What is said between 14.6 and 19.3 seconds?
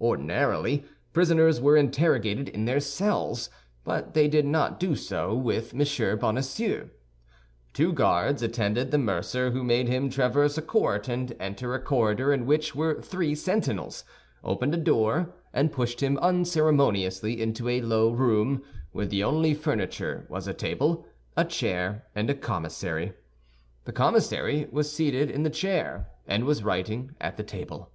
a door and pushed him unceremoniously into a low room, where the